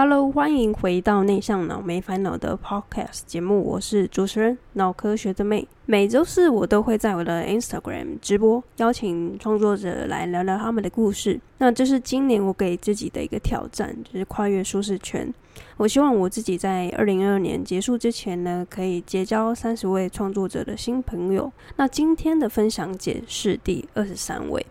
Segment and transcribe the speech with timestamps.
[0.00, 5.66] Hello，欢迎回到内向脑没烦恼的 Podcast 节目，我是主持人脑科学的妹。
[5.86, 11.40] 每周四我都会在我的 Instagram 直播，邀请创作者来聊聊他们的故事。
[11.58, 15.34] 那这是今年我给自己的一个挑战，就是跨越舒适圈。
[15.76, 21.50] 我希望我自己在二零二二年结束之前呢，可以结交三十位创作者的新朋友。
[21.74, 24.64] 那今天的分享姐是第二十三位。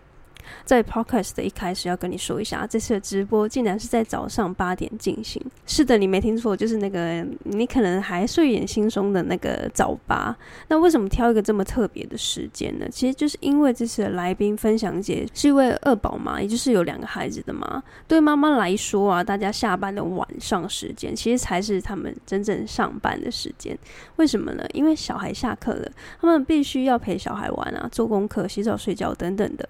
[0.64, 5.42] 在 Podcast 的一开始要跟你说一下，这次的直播竟然是在早上八点进行。
[5.66, 10.36] 是的，你没听错，就是那个你可能还睡眼惺忪的那个早八。
[10.68, 12.86] 那为什么挑一个这么特别的时间呢？
[12.90, 17.82] 其实就是因为这次的来宾分享姐是一位二宝妈，也就是有两个孩子的妈。
[18.06, 23.76] 对妈妈来说啊，大家下班的晚上时间，其实才是他们真正上班的时间。
[24.16, 24.64] 为什么呢？
[24.72, 25.90] 因为小孩下课了，
[26.20, 29.68] 他们必须要陪小孩玩啊，做功课、洗澡、睡觉等等的。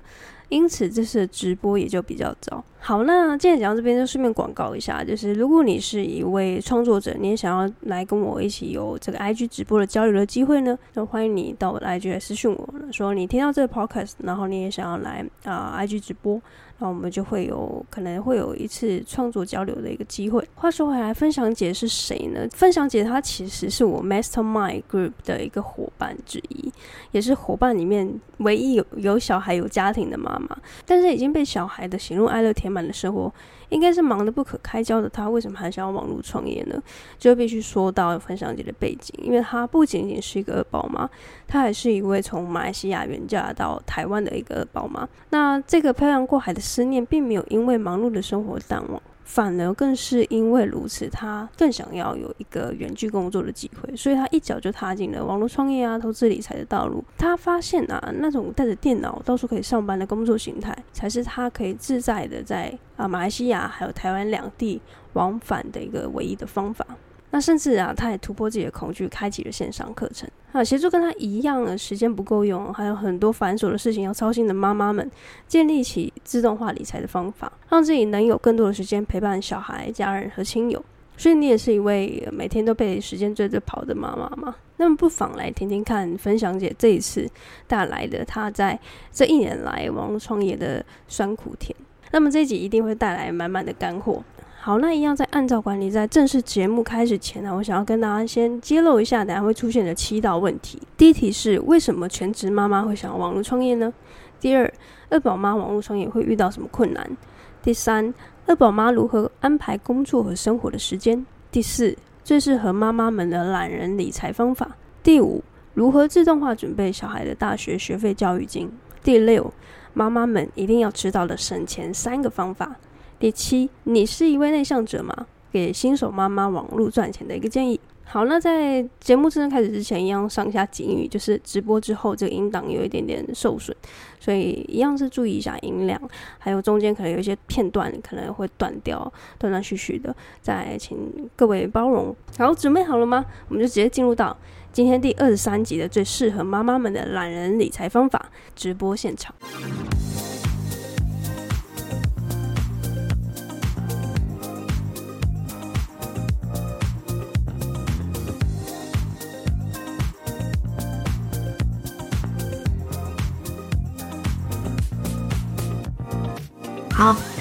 [0.48, 2.64] 因此，这次的直播也就比较早。
[2.80, 16.40] 好，那今天讲到这边就顺便广告一下，就是如果你是一位创作者，你也想要来跟我一起有这个 IG 直播的交流的机会呢，那欢迎你到我的 IG 来私讯我，说你听到这个 Podcast，然后你也想要来啊、IG 直播。
[16.78, 20.46] 那我们就会有可能会有一次创作交流的一个机会。
[20.54, 22.46] 话说回来，分享姐是谁呢？
[22.52, 26.72] 分享姐她其实是我 Mastermind Group 的一个伙伴之一，
[27.10, 30.56] 也是伙伴里面唯一有有小孩、有家庭的妈妈。
[30.86, 33.32] 但是已经被小孩的喜怒哀乐填满了生活。
[33.70, 36.82] 应该是忙得不可开交的他，为什么还想要网络创业呢？
[37.18, 41.08] 就必须说到分享姐的背景，因为她不仅仅是一个二宝妈，
[41.46, 45.08] 她还是一位从马来西亚远嫁到台湾的一个二宝妈。
[45.30, 49.02] 那这个漂洋过海的思念，并没有因为忙碌的生活淡忘。
[49.28, 57.04] 反而更是因为如此，他更想要有一个远距工作的机会，所以他一脚就踏进了网络创业啊、投资理财的道路。
[57.18, 64.80] 他发现啊，那种带着电脑到处可以上班的工作形态，才是他可以自在的在啊马来西亚还有台湾两地
[65.12, 66.86] 往返的一个唯一的方法。
[67.30, 70.26] 那甚至啊，他也突破自己的恐惧，开启了线上课程。
[70.50, 75.10] 啊，协助跟他一样的时间不够用，还有很多繁琐的事情要操心的妈妈们，
[75.46, 80.84] 建立起自动化理财的方法，让自己能有更多的时间陪伴小孩、家人和亲友。
[81.16, 84.54] 所以你也是一位每天都被时间追着跑的妈妈吗？
[84.76, 87.26] 那么不妨来听听看，分享姐这一次
[87.66, 88.78] 带来的她在
[89.10, 91.74] 这一年来网络创业的酸苦甜。
[92.12, 94.22] 那么这一集一定会带来满满的干货。
[94.60, 100.78] 好，那一样在按照管理，在正式节目开始前呢，我想要跟大家先揭露一下，等下会出现的七道问题。
[100.96, 103.92] 第一题是，为什么全职妈妈会想要网络创业呢？
[104.40, 104.72] 第二，
[105.10, 107.16] 二宝妈网络创业会遇到什么困难？
[107.62, 108.12] 第三，
[108.46, 111.24] 二宝妈如何安排工作和生活的时间？
[111.50, 114.76] 第四，最适合妈妈们的懒人理财方法。
[115.02, 115.42] 第五，
[115.74, 118.70] 如何自动化准备小孩的大学学费教育金？
[119.02, 119.52] 第六，
[119.94, 122.76] 妈妈们一定要知道的省钱三个方法。
[123.18, 125.26] 第七，你是一位内向者吗？
[125.50, 127.80] 给新手妈妈网络赚钱的一个建议。
[128.10, 133.76] 好，那在节目真正开始之前，一样上下警语，就是直播之后这个音档有一点点受损，
[134.18, 136.00] 所以一样是注意一下音量，
[136.38, 140.98] 还有中间可能有一些片段可能会断掉，断断续续的，再请
[141.36, 142.16] 各位包容。
[142.38, 143.22] 好，准备好了吗？
[143.50, 144.34] 我们就直接进入到
[144.72, 149.34] 今天第二十三集的最适合妈妈们的懒人理财方法直播现场。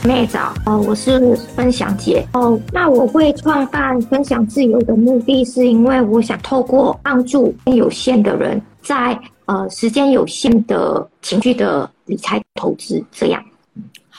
[0.08, 2.58] 妹早，哦，我是分享姐哦。
[2.72, 13.44] 那我会创办分享自由的目的是因为我想透过帮助有限的人在呃时间有限的情绪的理财投资这样。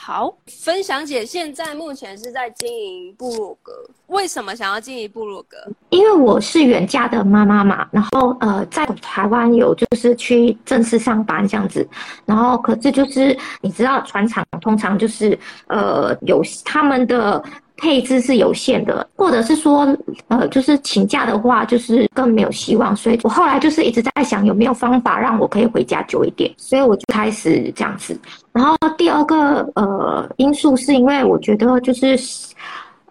[0.09, 3.71] 好，分享姐现在目前是在经营部落格，
[4.07, 5.55] 为什么想要经营部落格？
[5.91, 11.87] 因为我是远嫁的妈妈嘛，然后呃在台湾有就是去正式上班这样子，
[12.25, 17.43] 然后可是就是你知道船厂通常就是呃有他们的。
[17.81, 19.97] 配置是有限的，或者是说，
[20.27, 22.95] 呃，就是请假的话，就是更没有希望。
[22.95, 26.53] 所以我后来就是一直在想，有没有方法让我可以回家久一点。
[26.57, 28.19] 所以我就开始这样子。
[28.51, 32.19] 然后第二个呃因素是因为我觉得就是，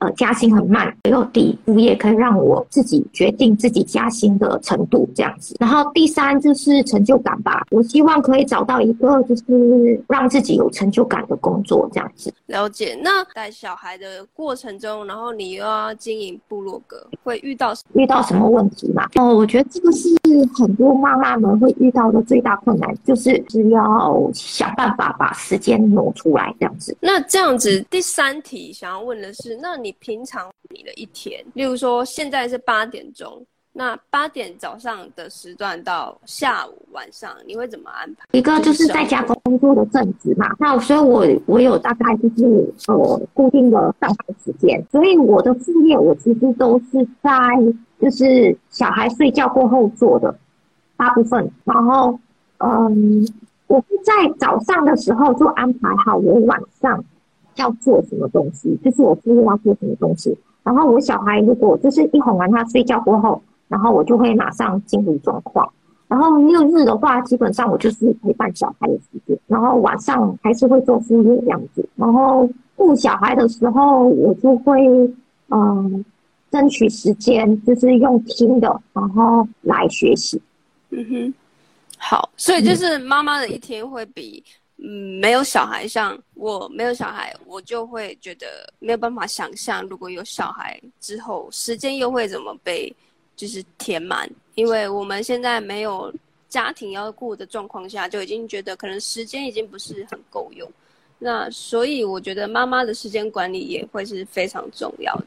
[0.00, 5.56] 呃加薪很慢又低，副业可以让我自己决定自己加薪的程度这样子。
[5.60, 12.32] 然后第三就是成就感吧，我希望可以找到一个就是让自己有成就感的工作这样子。
[12.46, 12.98] 了解。
[13.02, 19.08] 那带小孩的过程中，然后你又要经营部落格，会遇到遇到什么问题吗？
[19.16, 20.08] 哦，我觉得这个是
[20.54, 26.96] 很多妈妈们会遇到的最大困难，就是是要想办法把时间挪出来这样子。
[27.00, 33.42] 那这样子，第三题想要问的是，那你你平常你的一天，例如说现在是八点钟，
[33.72, 38.26] 那八点早上的时段到下午晚上，你会怎么安排？
[38.32, 47.30] 一个就是在家工作的正职嘛，那所以我我有大概就是呃固定的上班时间，所以我的副业我其实都是在
[47.98, 50.38] 就是小孩睡觉过后做的
[50.98, 52.20] 大部分，然后
[52.58, 53.26] 嗯。
[53.68, 57.04] 我是在早上的时候就安排好我晚上
[57.58, 60.36] 要做什么东西，就是我父母要做什么东西。
[60.62, 65.70] 然后我小孩如果就是一哄完他睡觉过后，然后我就会马上进入状况。
[66.08, 69.38] 然后六日的话，基本上我就是陪伴小孩的时间。
[69.46, 71.86] 然后晚上还是会做副业这样子。
[71.96, 74.80] 然后顾小孩的时候，我就会
[75.50, 76.04] 嗯
[76.50, 80.40] 争取时间，就是用听的，然后来学习。
[80.90, 81.34] 嗯哼。
[82.00, 84.42] 好，所以就是妈妈的一天会比
[84.80, 92.94] 嗯没有小孩，像我没有小孩，我就会觉得没有办法想象，如果有小孩之后，时间又会怎么被
[93.34, 96.14] 就是填满，因为我们现在没有
[96.48, 100.70] 家庭要顾的状况下，就已经觉得可能时间已经不是很够用，
[101.18, 105.12] 那所以我觉得妈妈的时间管理也会是非常重要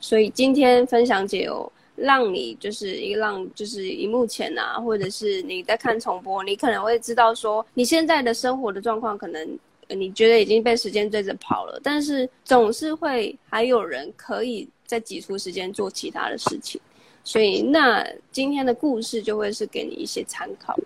[0.00, 1.70] 所以今天分享姐哦。
[1.98, 9.58] 让你就是一个让就是荧幕前啊，或者是你在看重播，你可能会知道说你现在的生活的状况，可能
[9.88, 16.80] 你觉得已经被时间追着跑了，但是总是会还有人可以再挤出时间做其他的事情，
[17.24, 20.78] 所以那今天的故事就会是给你一些参考。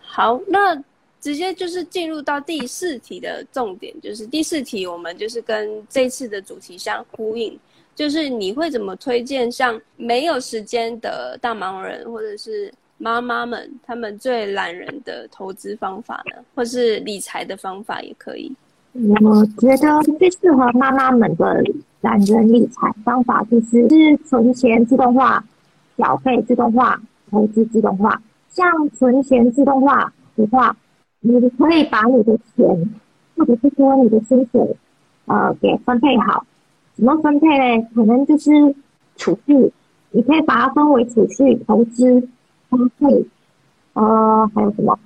[0.00, 0.76] 好，那
[1.20, 7.58] 直接就是进入到第四题的重点，就是第四题我们就是跟这次的主题相呼应。
[7.94, 16.42] 就是你会怎么推荐像没有时间的大忙人或者是妈妈们，他们最懒人的投资方法呢？
[16.54, 18.52] 或是理财的方法也可以。
[18.92, 21.62] 我觉得最适合妈妈们的
[22.00, 25.44] 懒人理财方法就是是存钱自动化、
[25.96, 27.00] 缴费自动化、
[27.30, 28.20] 投资自动化。
[28.50, 30.76] 像存钱自动化的话，
[31.20, 32.90] 你可以把你的钱
[33.36, 34.76] 或者是说你的薪水，
[35.26, 36.46] 呃，给分配好。
[36.94, 37.88] 怎么分配呢？
[37.94, 38.50] 可能就是
[39.16, 39.72] 储蓄，
[40.12, 42.28] 你可以把它分为储蓄、投资、
[42.70, 43.26] 花费，
[43.94, 44.98] 呃，还有什么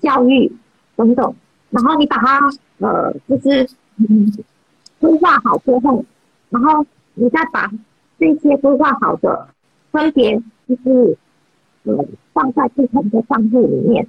[0.00, 0.50] 教育
[0.96, 1.34] 等等。
[1.70, 4.32] 然后你把它呃，就是嗯
[5.00, 6.04] 规划好之后，
[6.50, 7.70] 然后你再把
[8.18, 9.48] 这些规划好的
[9.90, 11.16] 分别就是
[11.84, 14.06] 呃放在不同的账户里面。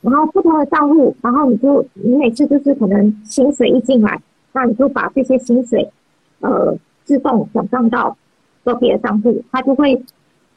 [0.00, 4.20] 然后不同的账户，然后你就你每次就是可能薪水一进来。
[4.56, 5.90] 那你就把这些薪水，
[6.38, 8.16] 呃，自动转账到
[8.62, 10.00] 个别的账户，它就会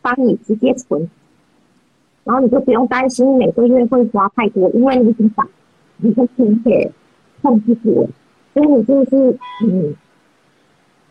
[0.03, 1.09] 帮你直接存，
[2.23, 5.47] 然后你就不用担心每个月会花太多，因为你已经把
[5.97, 6.91] 你的钱给
[7.41, 8.09] 控制住了，
[8.53, 9.35] 所以你就是
[9.65, 9.95] 嗯，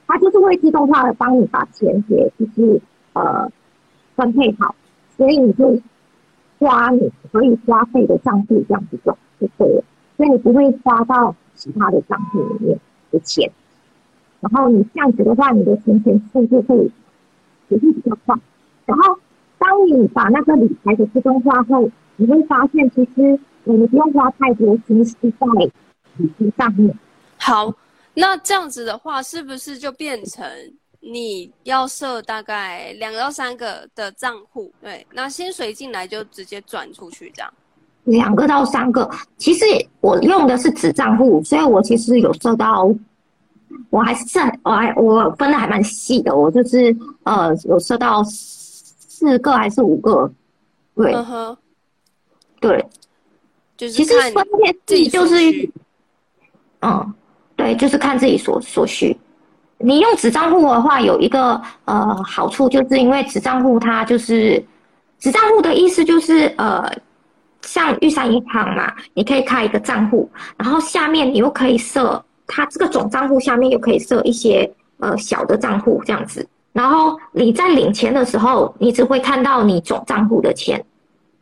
[0.06, 2.80] 它就是会自动化的帮你把钱给就是
[3.14, 3.50] 呃
[4.14, 4.76] 分配好，
[5.16, 5.76] 所以你就
[6.60, 9.82] 花你可以花费的账户这样子做就可以了，
[10.16, 11.34] 所以你不会花到。
[11.56, 12.78] 其他的账户里面
[13.10, 13.50] 的钱，
[14.40, 16.76] 然后你这样子的话，你的存钱速度会
[17.68, 18.36] 也会比较快。
[18.84, 19.18] 然后，
[19.58, 25.46] 当你把那个理财的自动化后，你会发现其实你不用花太多心思在
[26.18, 26.96] 理财上面。
[27.38, 27.74] 好，
[28.14, 30.46] 那这样子的话，是不是就变成
[31.00, 34.72] 你要设大概两到三个的账户？
[34.80, 37.52] 对，那薪水进来就直接转出去这样。
[38.06, 39.64] 两个到三个，其实
[40.00, 42.88] 我用的是子账户，所以我其实有收到，
[43.90, 50.30] 我还是我还我分的还蛮细的，我就是呃有收到四个还是五个，
[50.94, 51.12] 对，
[52.60, 52.86] 对，
[53.76, 55.34] 就是其实分配自己就是，
[56.82, 57.14] 嗯，
[57.56, 59.16] 对，就是看自己所所需。
[59.78, 64.64] 你用子账户的话，有一个呃好处，就是因为子账户它就是
[65.18, 66.88] 子账户的意思就是呃。
[67.66, 80.82] 像玉山银行嘛，你可以开一个账户，然后下面你又可以设，它这个总账户下面又可以设一些呃小的账户这样子，然后你在领钱的时候，你只会看到你总账户的钱，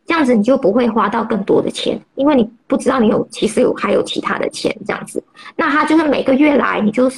[0.05, 5.23] 这样子你就不会花到更多的钱，因为你不知道你有其实有还有其他的钱这样子，
[5.55, 7.09] 那它就是每个月来你就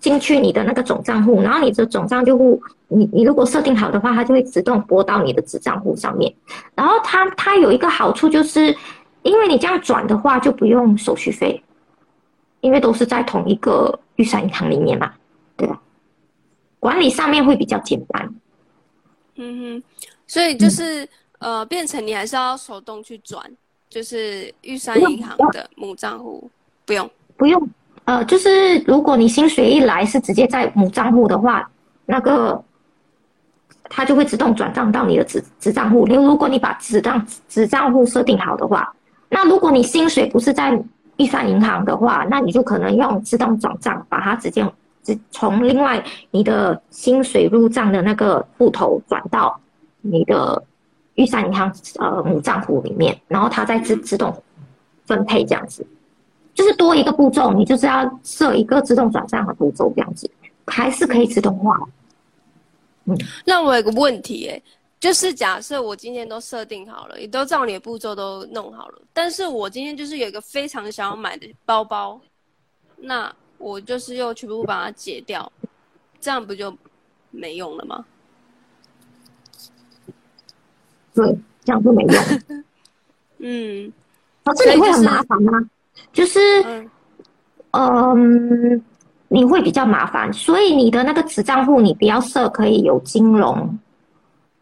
[0.00, 6.34] 进去你的那个总账户，然后你的总账户，你你如果设定好的话，它就会自动拨到你的子账户上面。
[6.74, 8.74] 然后它它有一个好处就是，
[9.22, 11.62] 因为你这样转的话就不用手续费，
[12.62, 15.12] 因为都是在同一个预算银行里面嘛，
[15.56, 15.80] 对吧？
[16.78, 18.34] 管理上面会比较简单。
[19.36, 19.82] 嗯哼，
[20.26, 21.04] 所以就是、
[21.40, 23.44] 嗯、呃，变成你还是要手动去转，
[23.90, 26.50] 就是玉山银行的母账户，
[26.86, 27.68] 不用不用。
[28.10, 31.70] 呃，就是如果你薪水一来是直接在母账户的话，
[32.06, 32.60] 那个
[33.84, 36.04] 它就会自动转账到你的子子账户。
[36.06, 38.92] 如如果你把子账子账户设定好的话，
[39.28, 40.76] 那如果你薪水不是在
[41.18, 44.68] 玉山银行的话，那你就可能用自动转账，把它直接
[45.04, 46.02] 直从另外
[46.32, 49.56] 你的薪水入账的那个户头转到
[50.00, 50.60] 你的
[51.14, 54.42] 玉山银行呃母账户里面，然后它再自自动
[55.06, 55.86] 分配这样子。
[56.80, 60.28] 就是多一个步骤，你就是要设一个自动转账的步骤，这样子
[60.66, 61.78] 还是可以自动化。
[63.04, 64.62] 嗯，那我有个问题，欸，
[64.98, 72.18] 就是假设我今天都设定好了，也都照你的步骤都弄好了，但是我今天就是有一个非常想要买的包包，
[72.96, 75.52] 那我就是又全部把它解掉，
[76.18, 76.74] 这样不就
[77.30, 78.04] 没用了吗？
[81.12, 82.64] 对，这样就没用。
[83.42, 83.92] 嗯，
[84.44, 85.52] 可是你会很麻烦吗？
[86.12, 86.40] 就是，
[87.70, 88.82] 嗯，
[89.28, 93.78] 你会比较麻烦，所以你的那个子账户你不要设可以有金融，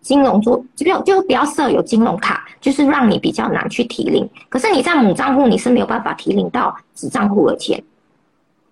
[0.02, 4.28] 金融做就就不要设有金融卡，就是让你比较难去提领。
[4.50, 7.82] 可是你在母账户你是没有办法提领到子账户的钱，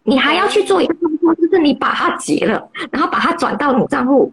[0.05, 4.31] 你还要去做一个动作，就是你把它结了，然后把它转到母账户，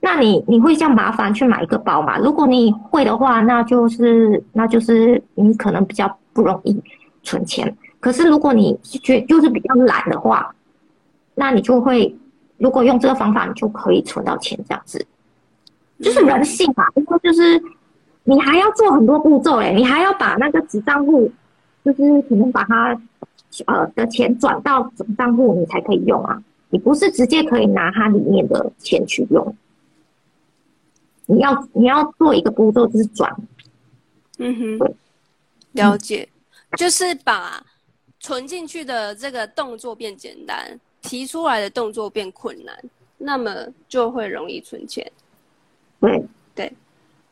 [0.00, 2.16] 那你你会这样麻烦去买一个包吗？
[2.16, 6.82] 如果你会的话，那就是那就是你可能比较不容易
[7.22, 7.76] 存钱。
[8.02, 10.52] 可是，如果你觉就是比较懒的话，
[11.36, 12.12] 那你就会，
[12.58, 15.06] 如果用这个方法，你就可以存到钱，这样子，
[16.00, 16.84] 就是人性嘛。
[16.96, 17.62] 因为就是
[18.24, 21.30] 你还要做很多步骤嘞，你还要把那个子账户，
[21.84, 23.00] 就是可能把它
[23.66, 26.42] 呃的钱转到总账户，你才可以用啊。
[26.70, 29.56] 你不是直接可以拿它里面的钱去用，
[31.26, 33.32] 你要你要做一个步骤，就是转。
[34.38, 34.94] 嗯哼，
[35.70, 36.28] 了解，
[36.70, 37.62] 嗯、就是把。
[38.22, 42.72] 存进去的这个动作变简单，提出来的动作变困难，
[43.18, 43.52] 那么
[43.88, 45.04] 就会容易存钱。
[46.00, 46.24] 对
[46.54, 46.72] 对，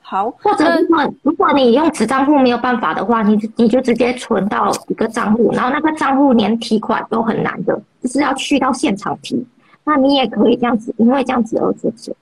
[0.02, 0.28] 好。
[0.32, 9.47] 或者如果如果你用子账户没有办法的话，你你就直接存到一个账户，然后那个账户连提款都很难的，就是要去到现场提。
[9.85, 12.12] 那你也可以这样子，因为这样子而存钱。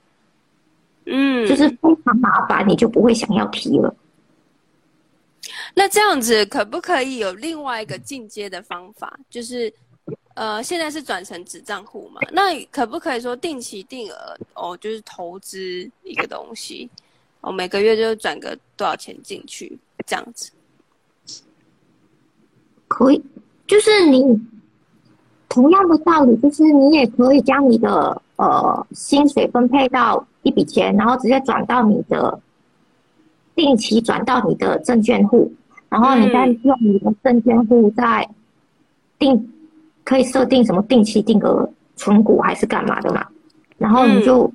[1.05, 3.93] 嗯，就是非常麻烦，你就不会想要提了。
[5.75, 9.19] 那这样子可不可以有另外一个进阶的方法？
[9.29, 9.71] 就是，
[10.33, 12.19] 呃，现在是转成子账户嘛？
[12.31, 14.75] 那可不可以说定期定额哦？
[14.77, 16.89] 就是投资一个东西，
[17.41, 20.51] 哦，每个月就转个多少钱进去，这样子？
[22.87, 23.21] 可以，
[23.67, 24.23] 就是你
[25.47, 32.41] 同样的道理，就是你也可以将你的呃薪水分配到一笔钱，然后直接转到你的。
[33.55, 35.51] 定期转到你的证券户，
[35.89, 38.29] 然后你再用你的证券户再
[39.17, 39.51] 定，
[40.03, 43.25] 可以设定什么定期定额存股还是干嘛的嘛？
[43.77, 44.51] 然后你就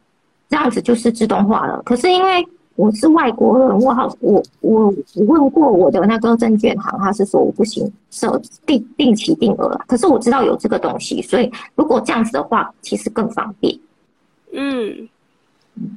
[0.49, 1.83] 这样子就是自动化了。
[1.85, 9.81] 可是因为我是外国人，我好我我问过我的那个证券行，他是说我不行设定定期定额。
[9.87, 13.79] 可是我知道有这个东西，所以如果这样子的话，其实更方便。
[14.53, 15.09] 嗯。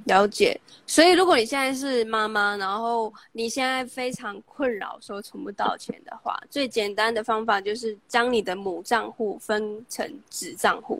[0.05, 11.00] 了解，所以如果你现在是妈妈，然后你现在非常困扰说存不到钱的话，最简单的方法就是将你的母账户分成子账户，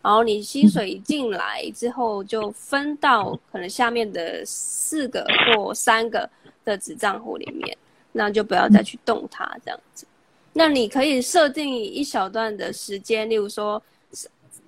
[0.00, 6.28] 然后你薪水一进来之后就分到可能下面的四个或三个
[6.64, 7.76] 的子账户里面，
[8.12, 10.06] 那就不要再去动它这样子。
[10.52, 13.82] 那你可以设定一小段的时间，例如说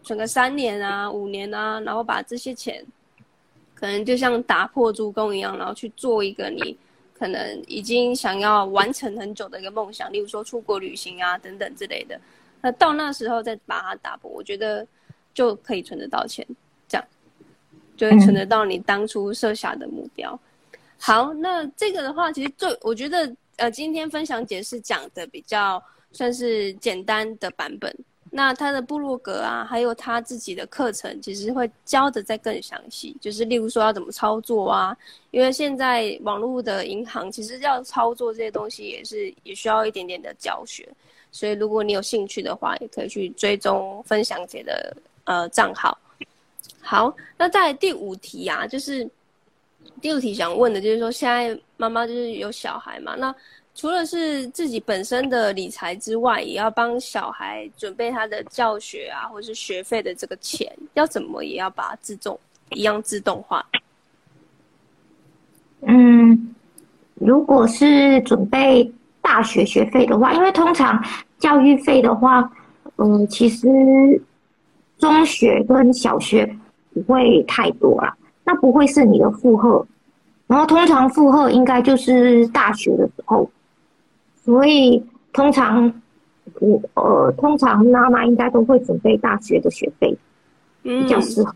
[0.03, 2.85] 存个三年啊、五年啊，然后把这些钱。
[3.77, 6.77] 可能就像打破猪公一样，然后去做一个你
[7.13, 12.19] 可能已经想要完成很久的一个梦想，例如说出国旅行啊等等之类的。
[12.63, 14.85] 那到那时候再把它打破，我觉得
[15.35, 16.45] 就可以存得到钱，
[16.89, 17.07] 这样
[17.97, 20.37] 就会存得到你当初设下的目标。
[20.99, 25.81] 好，那这个的话，其实最我觉得呃，今天分享解释讲的比较
[26.13, 27.95] 算是简单的版本。
[28.37, 33.17] 那他的部落格啊，还有他自己的课程，其实会教的再更详细。
[33.19, 34.95] 就是例如说要怎么操作啊，
[35.31, 40.87] 因为现在网络的银行其实要操作这些东西，也是也需要一点点的教学。
[41.33, 45.97] 所以如果你有兴趣的话，也可以去追踪分享姐的呃账号。
[46.83, 49.09] 好，那在第五题啊，就是
[50.03, 53.35] 第五题想问的就是说，现在妈妈就是有小孩嘛，那
[53.77, 62.41] 除了是自己本身的理财之外，也要帮小孩准备他的教学啊，或是学费的这个钱，要怎么也要把它自动
[62.71, 63.65] 一样自动化。
[65.83, 66.55] 嗯，
[67.17, 68.91] 如果是准备
[69.21, 71.05] 大学学费的话，因为通常
[71.39, 72.51] 教育费的话，
[72.97, 73.69] 嗯，其实
[74.99, 76.51] 中学跟小学
[76.95, 79.87] 不会太多啦，那不会是你的负荷。
[80.47, 83.51] 然后通常负荷应该就是大学的时候，
[84.47, 85.93] 所以通常
[86.61, 90.17] 我呃，通常妈妈应该都会准备大学的学费，
[90.85, 91.53] 比较适合。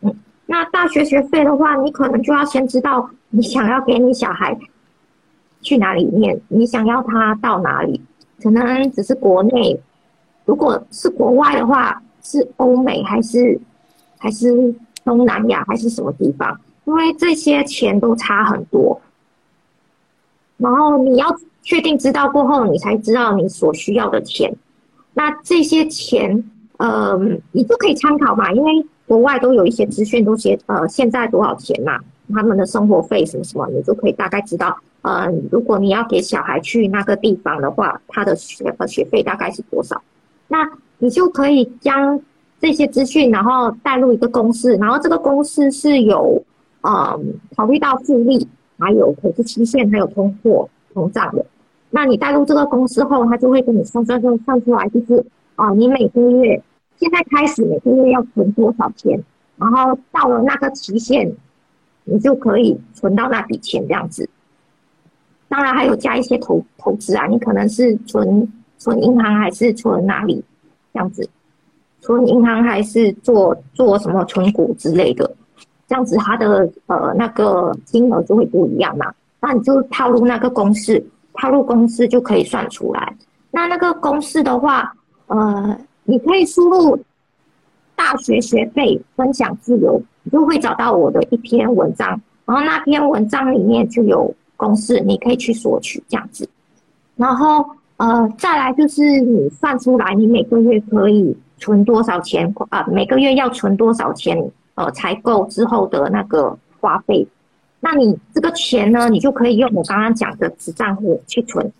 [0.00, 0.16] 嗯，
[0.46, 3.10] 那大学学费的话，你可能就要先知道。
[3.28, 4.58] 你想要给你小孩
[5.60, 6.40] 去哪里念？
[6.48, 8.00] 你想要他到哪里？
[8.42, 9.78] 可能只是国内，
[10.46, 13.60] 如果是国外的话，是欧美还是
[14.16, 16.58] 还是东南亚还是什么地方？
[16.86, 18.98] 因为这些钱都差很多。
[20.56, 24.54] 然后你要确定知道过后，你才知道你所需要的钱。
[25.14, 26.44] 那这些钱，
[26.78, 27.18] 呃，
[27.52, 31.98] 你就可以参考嘛，因为国外都有一些资讯，都写呃现在多少钱嘛。
[32.32, 34.78] 他们的生活费什么什么，你就可以大概知道。
[35.02, 40.00] 呃，如果你要给小孩去那个地方的话，他的学呃学费大概是多少？
[40.46, 40.58] 那
[40.98, 42.20] 你就可以将
[42.60, 46.40] 这些资讯，然后带入一个公式，然后这个公式是有
[46.82, 47.18] 呃
[47.56, 48.46] 考虑到复利，
[48.78, 51.44] 还有投资期限，还有通货膨胀的。
[51.90, 55.24] 那你带入这个公式后，他就会跟你算算算算出来，就是
[55.56, 56.62] 啊、你每个月
[56.96, 59.22] 现在开始每个月要存多少钱，
[59.56, 61.34] 然后到了那个期限。
[62.04, 64.28] 你就可以存到那笔钱这样子，
[65.48, 70.42] 当然还有加一些投投资啊，你可能是存存银行还是存哪里
[70.92, 71.28] 这样子，
[72.00, 75.30] 存银行还是做做什么存股之类的，
[75.86, 79.12] 这样子它的呃那个金额就会不一样嘛。
[79.40, 83.16] 那你就套入那个公式，套入公式就可以算出来。
[83.50, 84.92] 那那个公式的话，
[85.26, 86.98] 呃，你可以输入
[87.96, 90.00] 大学学费分享自由。
[90.22, 92.08] 你就会找到我的一篇文章，
[92.44, 96.46] 然后那篇文章里面就有公式，你可以去索取这样子。
[97.16, 97.64] 然后
[97.96, 102.92] 呃，再来就是你算出来，你每个月可以存多少钱啊、呃？
[102.92, 104.38] 每个月要存多少钱？
[104.74, 107.26] 呃，才够之后的那个花费。
[107.80, 111.72] 那你这个钱呢，你就可以用我刚刚讲的子账户去存，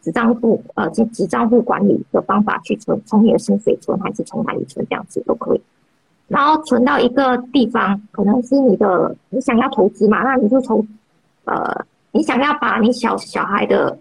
[0.00, 5.60] 子账户呃，子子账户管理的方法去存，从你的薪水存还是从哪里存，这样子都可以。
[6.28, 10.86] 然后存到一个地方，可能是你的，你想要投资嘛，那你就从，
[11.44, 13.98] 呃，你想要把你小小孩的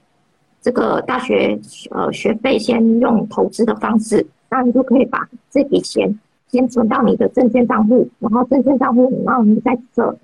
[0.62, 1.60] 这个大学
[1.92, 10.16] 呃学费先用投资的方式，那你就可以把这笔钱先存到你的证券账户，然后证券账户，然后你再设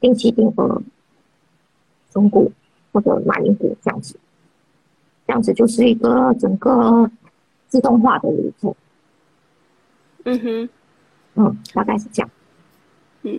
[0.00, 0.82] 定期定额
[2.10, 2.50] 中股
[2.92, 4.18] 或者买零股这样子，
[5.26, 7.10] 这样子就是一个整个
[7.68, 8.74] 自动化的流程。
[10.24, 10.68] 嗯哼。
[11.38, 12.30] 嗯，大概是这样。
[13.20, 13.38] 嗯，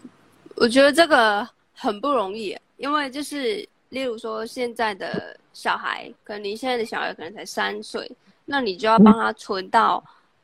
[0.57, 10.03] 我觉得这个很不容易，因为就是例如说，现在的小孩，可能你现在的小孩可能才三岁，那你就要帮他存到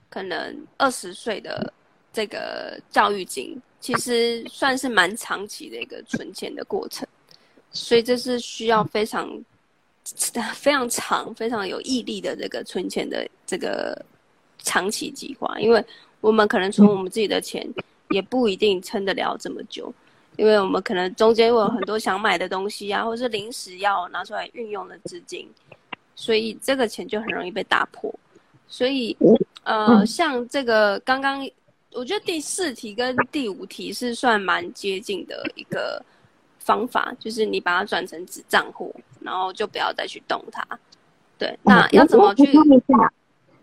[0.10, 1.72] 可能二十岁的
[2.12, 7.06] 这个教育金，其实算是蛮长期的一个存钱的过程，
[7.72, 9.30] 所以这是需要非常
[10.56, 14.02] 非常长、非常有毅力的这个存钱的这个
[14.60, 15.84] 长期计划，因为。
[16.24, 17.68] 我们可能存我们自己的钱，
[18.12, 19.94] 也不一定撑得了这么久，
[20.38, 25.46] 因为我们可能中间会有很多想买的东西啊，或是临时要拿出来运用的资金，
[26.16, 28.10] 所以这个钱就很容易被打破。
[28.70, 29.14] 所以，
[29.66, 31.46] 呃，像这个刚刚，
[31.96, 36.04] 我觉得第四题跟第五题是算蛮接近的一个
[36.60, 40.66] 方法，就是你把它转成子账户，然后就不要再去动它。
[41.38, 42.50] 对，那要怎么去？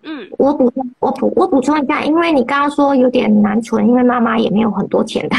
[0.02, 5.36] 嗯，我补充，我补我补充一下，因为你刚刚说有点难存，因为妈妈也没有很多钱的，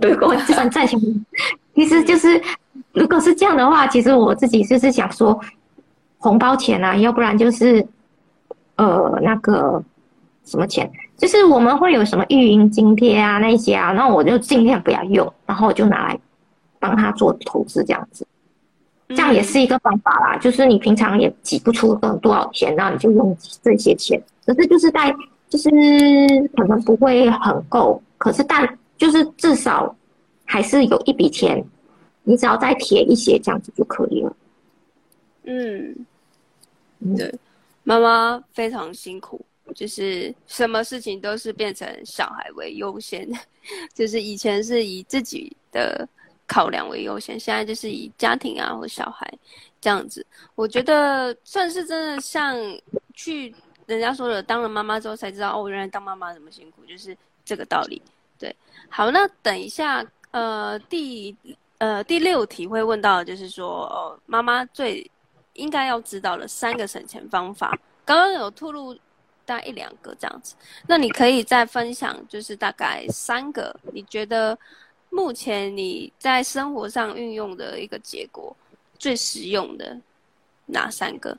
[0.00, 0.98] 对， 我就 算再钱，
[1.74, 2.40] 其实就是
[2.92, 5.38] 如果是这样的话，其实我自己就是想说
[6.18, 7.84] 红包钱啊，要不然就是
[8.76, 9.82] 呃那个
[10.44, 10.88] 什么钱，
[11.20, 16.18] 就是我们会有什么育婴津贴啊那些啊，然后我就尽量不要用，然后我就拿来
[16.78, 18.26] 帮他做投资这样子。
[19.08, 24.22] 这样也是一个方法啦，就是你平常也挤不出多少钱，那你就用这些钱。
[24.46, 25.14] 可是就是在，
[25.48, 25.68] 就是
[26.56, 29.94] 可能不会很够，可是但就是至少
[30.44, 31.62] 还是有一笔钱，
[32.22, 34.36] 你只要再贴一些这样子就可以了。
[35.42, 36.06] 嗯，
[37.16, 37.34] 对，
[37.82, 43.28] 妈妈非常辛苦，就是什么事情都是变成小孩为优先，
[43.94, 46.08] 就是以前是以自己的
[46.46, 49.32] 考量为优先，现在就是以家庭啊或小孩
[49.80, 50.24] 这样子。
[50.54, 52.56] 我觉得算是真的像
[53.14, 53.54] 去
[53.86, 58.00] 人家说的，当了妈妈之后才知道哦，原来当妈妈这么辛苦，就是这个道理。
[58.38, 58.54] 对，
[58.88, 61.36] 好，那等一下，呃，第
[61.78, 65.08] 呃第六题会问到就是说，哦，妈妈最
[65.54, 67.78] 应该要知道的三个省钱方法。
[68.04, 68.96] 刚刚有透露
[69.44, 70.54] 大概一两个这样子，
[70.86, 74.56] 那你可以再分享，就是大概三个，你觉得
[75.10, 78.54] 目前你在生活上运用的一个结果
[78.98, 79.96] 最实用的
[80.66, 81.36] 哪三个？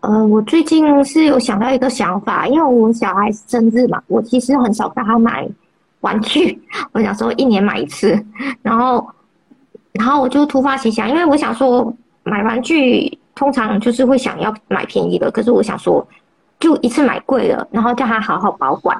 [0.00, 5.48] 呃，我最近是有想到一个想法，因为我小孩生日嘛，我其实很少给他买
[6.00, 8.24] 玩具， 我想说一年买一次，
[8.62, 9.06] 然后，
[9.92, 11.92] 然后我就突发奇想，因为我想说
[12.22, 13.18] 买玩具。
[13.36, 16.06] 通常就是会想要买便宜的，可是我想说，
[16.64, 18.98] 就一次买贵了，然后叫他好好保管，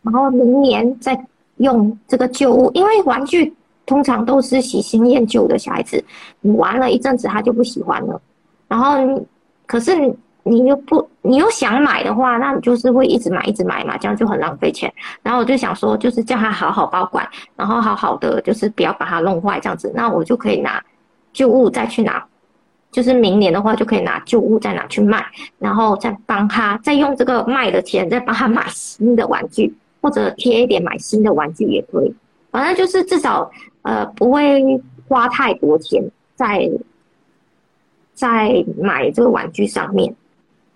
[0.00, 1.26] 然后明年再
[1.58, 6.02] 用这个旧物，因为玩具通常都是喜新厌旧的，小孩子
[6.40, 8.18] 你玩了一阵子他就不喜欢了，
[8.66, 9.22] 然后你
[9.66, 9.94] 可是
[10.42, 14.90] 你又不你又想买的话，那你就是会一直买一直买嘛，这样就很浪费钱。
[15.22, 20.82] 然后我就想说，就是叫他好好保管，然后好好的就是不要把它弄坏这样子，那我就可以拿
[21.34, 22.24] 旧物再去拿。
[22.92, 25.24] 就是明年的话，就可以拿旧物再拿去卖，
[25.58, 32.14] 然后再帮他再用这个卖的钱再帮他买新的玩具，或者贴一点买新的玩具也可以。
[32.50, 33.50] 反正就是至少
[33.80, 34.62] 呃不会
[35.08, 36.70] 花太多钱在
[38.12, 40.14] 在买这个玩具上面，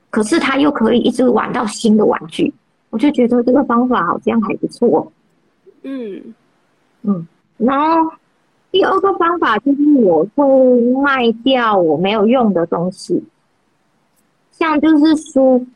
[0.08, 2.54] 可是他又可以一直玩到新的玩具，
[2.88, 5.12] 我就觉得这个方法好像还不错。
[5.82, 6.34] 嗯
[7.02, 8.10] 嗯，然后。
[8.76, 13.24] 第二个方法就是我会卖掉我没有用的东西，
[14.50, 15.66] 像就是书，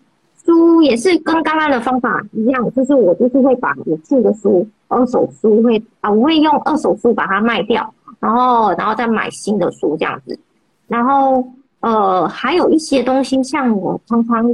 [0.44, 10.38] 书也是跟刚刚的方法一样，就是我就是会把我旧的书、二手书会啊，我会用二手书把它卖掉，然后然后再买新的书这样子，
[10.86, 11.42] 然后
[11.80, 14.46] 呃还有一些东西，像我常常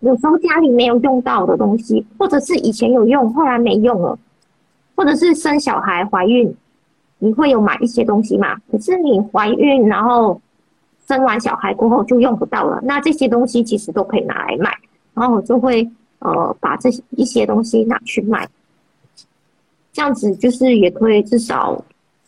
[0.00, 4.18] 有时候家里没有用到的东西，或者是以前有用后来没用了，
[4.96, 6.52] 或者是生小孩怀孕。
[7.24, 8.54] 你会有买一些东西嘛？
[8.70, 10.38] 可是你怀孕，然后
[11.08, 12.78] 生完小孩过后就用不到了。
[12.82, 14.70] 那这些东西其实都可以拿来卖，
[15.14, 18.46] 然后我就会呃把这一些东西拿去卖，
[19.90, 21.82] 这样子就是也可以至少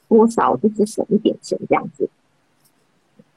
[0.08, 2.08] 多少就是省一点钱这样子。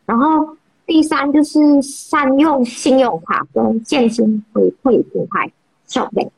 [0.06, 5.52] 然后第三就是善用信用卡跟现金回馈平台，
[5.86, 6.32] 小贝、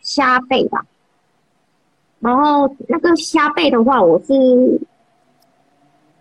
[0.00, 0.86] 虾贝吧。
[2.24, 4.32] 然后那个虾贝的话，我是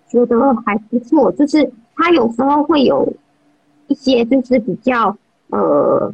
[0.10, 3.14] 觉得还不错，就是它有时候会有
[3.88, 5.16] 一些就是比较
[5.48, 6.14] 呃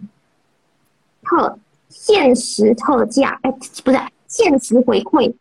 [1.23, 3.52] 特限时特价，哎，
[3.84, 5.34] 不是限时回馈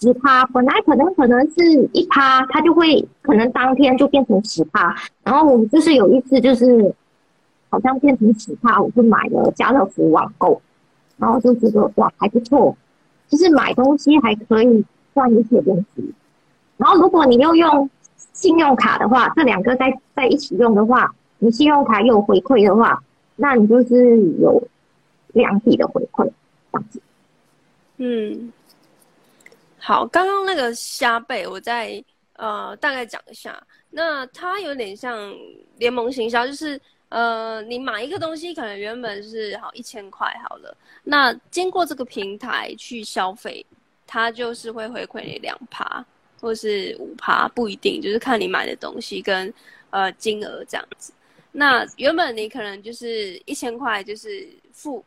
[0.00, 4.96] 十趴，本来可能可能是一趴，它就会可能当天就变成十趴。
[5.22, 6.94] 然后我就是有一次就是
[7.68, 10.62] 好像变成十趴，我就买了家乐福网购，
[11.18, 12.74] 然后就觉得哇还不错。
[13.32, 16.12] 就是买东西还可以赚一些东西，
[16.76, 17.88] 然后如果你又用
[18.34, 23.02] 信用卡的话，这两个在在一起用的话，你信用卡有回馈的话，
[23.36, 24.62] 那你就是有
[25.28, 26.24] 两笔的回馈，
[26.70, 27.00] 这样子。
[27.96, 28.52] 嗯，
[29.78, 32.04] 好，刚刚那个虾贝，我再
[32.36, 35.34] 呃大概讲一下，那它有点像
[35.78, 36.78] 联盟行销，就是。
[37.12, 43.64] 呃，你买一个东西，可能原本是好一千块好了，那经过这个平台去消费，
[44.06, 46.02] 它就是会回馈你两趴，
[46.40, 49.52] 或是五趴，不一定，就是看你买的东西跟
[49.90, 51.12] 呃金额这样子。
[51.50, 55.04] 那原本你可能就是一千块，就是付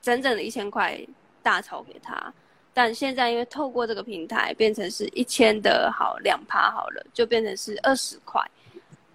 [0.00, 1.04] 整整的一千块
[1.42, 2.32] 大钞给他，
[2.72, 8.40] 但现在因为透过这个平台变成是一千的好两趴好了，就变成是二十块，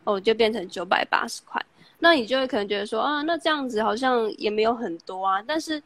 [0.04, 1.66] 哦，就变成九百八十块。
[2.06, 5.82] 那你就会可能觉得说啊，那这样子好像也没有很多啊，但是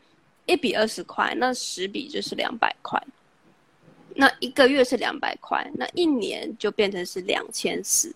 [0.47, 3.01] 一笔二十块，那十笔就是两百块，
[4.15, 8.13] 那一个月是两百块，那一年就变成是两千四，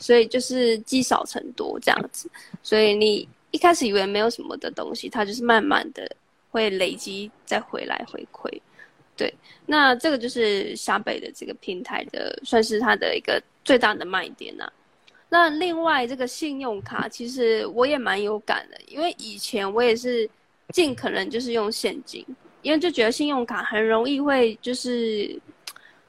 [0.00, 2.28] 所以就是积少成多这样子，
[2.60, 6.10] 所以你一开始以为没有什么的东西，它就是慢慢的
[6.50, 8.50] 会累积再回来回馈，
[9.16, 9.32] 对，
[9.64, 14.72] 那这个就是虾贝的这个平台的，算是它的一个最大的卖点呐、啊。
[15.34, 20.30] 那另外这个信用卡，其实我也蛮有感的，因为以前我也是
[20.68, 22.24] 尽可能就是用现金，
[22.62, 25.36] 因为就觉得信用卡很容易会就是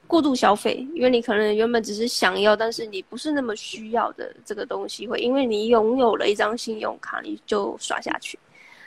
[0.06, 8.38] 过度消费，因为你可能原本只是想要，但是你不是那么需要的这个东西，会因为你拥有了一张信用卡，你就刷下去。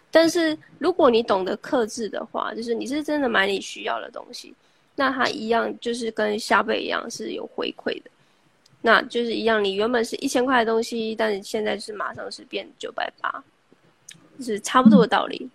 [0.09, 4.55] 但是如果你懂得克制的话，就是你是真的买你需要的东西，
[4.95, 8.09] 那它一样就是跟消费一样是有回馈的。
[8.81, 13.43] 那就是一样，你原本是一千块的东西，但是现在是马上是变九百八，
[14.39, 15.49] 是差不多的道理。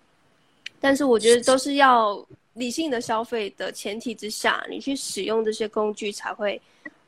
[0.78, 6.60] 但是我觉得都是要理性的消费的前提之下，你去使用这些工具才会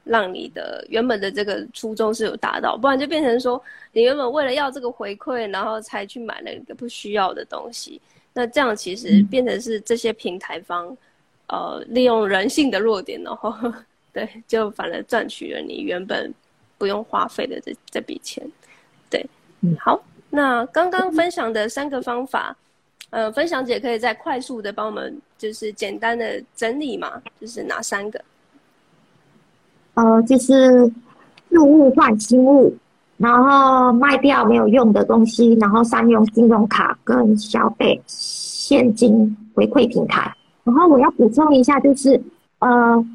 [0.04, 8.00] 让你的原本的这个初衷是有达到，不然就变成说你原本为了要这个回馈，然后才去买了一个不需要的东西。
[8.32, 10.96] 那这样其实变成是这些平台方，
[11.48, 13.54] 呃，利用人性的弱点，然后。
[14.16, 16.32] 对，就反而赚取了你原本
[16.78, 18.42] 不用花费的这这笔钱。
[19.10, 19.22] 对，
[19.60, 22.56] 嗯，好，那刚刚分享的三个方法，
[23.10, 28.18] 呃，分享姐可以再快速的帮我们就是简单的整理嘛，就是哪三个？
[29.92, 30.90] 呃，就是
[31.50, 32.74] 旧物换新物，
[33.18, 40.34] 然后卖掉没有用的东西，然后善用信用卡跟消费现金回馈平台。
[40.64, 42.18] 然后我要补充一下，就是
[42.60, 43.06] 呃。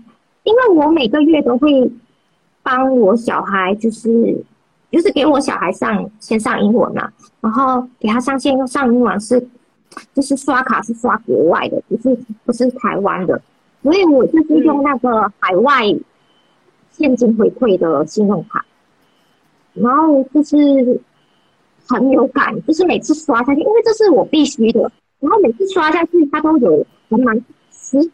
[0.44, 1.92] 因为我每个月都会
[2.64, 4.44] 帮我小孩，就是
[4.92, 9.48] 就是给我小孩上先上英文嘛，然后给他上线上英文是
[10.14, 13.42] 就是刷卡是刷国外的，不是不是台湾的，
[13.84, 15.84] 所以我就是用那个海外
[16.92, 18.66] 现金回馈的信用卡，
[19.74, 21.00] 然后就是
[21.88, 27.40] 很有感，就是每次刷下去，因为这是我必须的，然后每次刷下去，它都有还蛮
[27.72, 28.12] 十。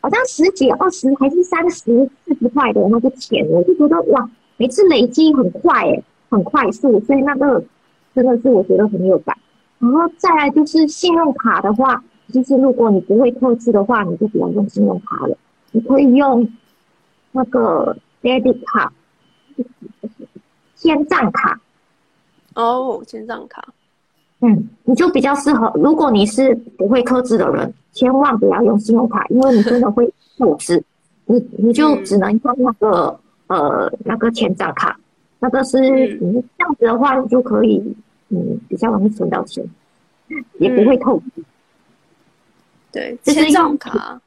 [0.00, 7.62] 好像十几、二十还是三十、四十块的那个钱，我就觉得哇，每次累积很快诶，很快速，所以那个
[8.14, 9.36] 真的是我觉得很有感。
[9.78, 15.36] 然后再来就是信用卡的话，就是如果你不会透支的话，你就不要用信用卡了，
[15.72, 16.48] 你可以用
[17.32, 18.92] 那个 debit 卡，
[20.74, 21.60] 签账卡。
[22.54, 23.68] 哦，签账卡。
[24.40, 25.72] 嗯，你就比较适合。
[25.74, 30.82] 如果你是不会克制的人，千万不要用信用卡，因为你真的会透支。
[31.26, 34.98] 你你就只能用那个、嗯、呃那个千账卡，
[35.40, 35.80] 那个是
[36.20, 37.82] 你这样子的话，你就可以
[38.28, 39.64] 嗯比较容易存到钱，
[40.58, 41.42] 也不会透支。
[42.92, 44.20] 对，千账卡，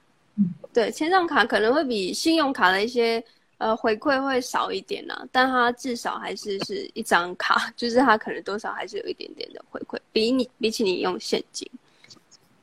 [0.74, 3.24] 对千账卡可能会比信用卡的一些。
[3.62, 11.70] 呃，回馈会少一点呢、啊，但它至少还是是一张卡， 就是它可能多少还是有一点点的回馈，比你比起你用现金。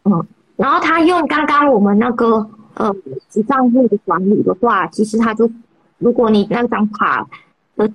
[0.02, 2.92] 嗯，然后他用刚刚我们那个呃
[3.28, 5.48] 子账户的管理的话，其实他就
[5.98, 7.24] 如果你那张卡
[7.76, 7.88] 的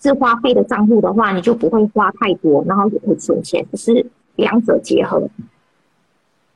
[0.00, 4.06] 是花费的账户的话，你就不会花太多，然后也会存钱，就是
[4.36, 5.28] 两者结合。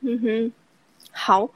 [0.00, 0.52] 嗯哼，
[1.12, 1.46] 好，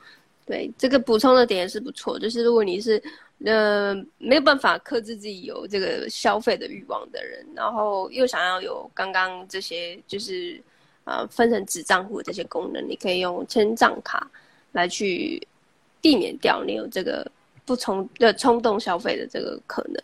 [0.44, 3.03] 对这个补充的点也是不错，就是如果你是。
[3.44, 10.61] 呃，没有办法克制自己有这个消费的欲望的人，然后又想要有刚刚这些，就是
[11.05, 14.31] 啊分成子账户这些功能，你可以用千账卡
[14.72, 15.44] 来去
[16.00, 17.28] 避免掉你有这个
[17.64, 20.02] 不冲的冲动消费的这个可能。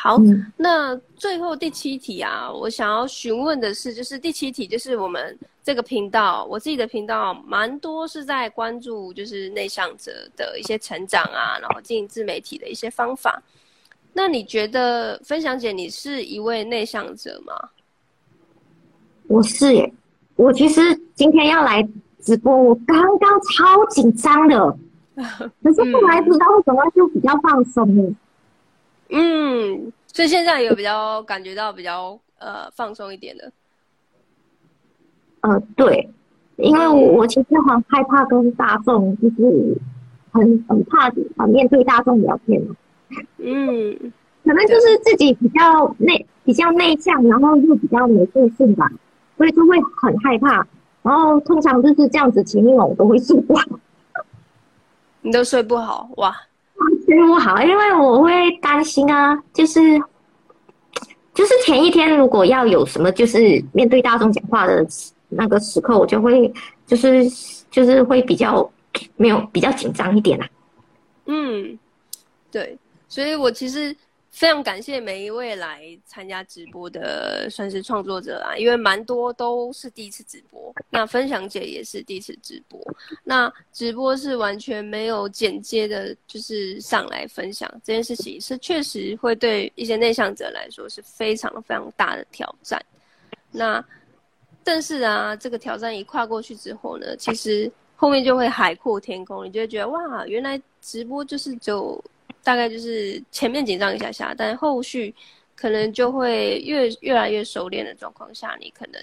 [0.00, 13.42] 好，嗯、那最后第七题啊，我想要询问的是，就是第七题，就是我们这个频道，我自己的频道蛮多是在关注，就是内向者的一些成长啊，然后经营自媒体的一些方法。
[14.12, 17.52] 那你觉得，分享姐，你是一位内向者吗？
[19.26, 19.92] 我是耶，
[20.36, 20.80] 我其实
[21.16, 21.86] 今天要来
[22.20, 24.78] 直播，我刚刚超紧张的，
[25.60, 28.02] 可是后来不知道为什么就比较放松了。
[28.04, 28.16] 嗯，
[30.12, 33.52] 所以现在有比较感觉到比较呃放松一点的。
[35.40, 36.10] 呃，对，
[36.56, 39.76] 因为我我其实很害怕跟大众，就是
[40.32, 42.60] 很很怕啊面对大众聊天。
[43.38, 44.12] 嗯，
[44.44, 48.90] 可能就是自己比较内比较内向，然后又比较没自信吧，
[49.36, 50.66] 所以就会很害怕。
[51.02, 53.64] 然后通常就是这样子，前一晚我都会睡不好。
[55.22, 56.36] 你都睡不好哇？
[57.08, 59.80] 睡不好，因为我会担心啊，就是
[61.32, 64.86] 就是前一天如果要有什么，就是面对大众讲话的
[65.30, 66.52] 那个时刻，我就会
[66.86, 67.24] 就是
[67.70, 68.70] 就是会比较
[69.16, 70.48] 没有比较紧张一点啊。
[71.26, 71.78] 嗯，
[72.50, 73.96] 对，所以我其实。
[74.38, 80.72] 非常感谢每一位来参加直播的，算是创作者啊，因为蛮多都是第一次直播。
[80.90, 82.80] 那分享姐也是第一次直播，
[83.24, 92.80] 那直播是完全没有剪接的，就是上来分享这件事情，是确实会对一些内向者来说是非常非常大的挑战。
[93.50, 93.84] 那
[94.62, 102.00] 但是啊，这个挑战一跨过去之后呢，其实后面就会海阔天空，你就会觉得哇，原来直播就是就。
[102.48, 105.14] 大概就是前面紧张一下下，但后续
[105.54, 108.98] 可能就会越越来越熟练的状况下，你可能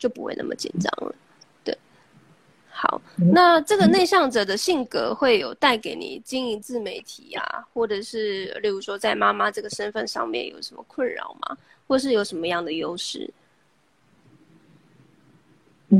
[0.00, 1.14] 就不会那么紧张了。
[1.62, 1.78] 对，
[2.68, 3.00] 好，
[3.32, 11.56] 那这个内向者的性格会有带给你经营自媒体啊，或者是例如说在妈妈这个身份上面有什么困扰吗？
[11.86, 13.32] 或是有什么样的优势？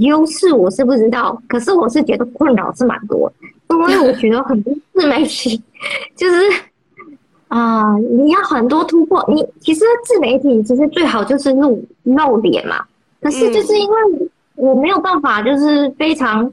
[0.01, 3.33] 优势我是不知道，可是我是觉得困扰是蛮多，
[3.69, 5.63] 因为我觉得很多自媒体
[6.17, 6.37] 就是
[7.49, 9.25] 啊、呃，你要很多突破。
[9.29, 12.85] 你其实自媒体其实最好就是露露脸嘛，
[13.21, 16.51] 可是就是因为我没有办法，就是非常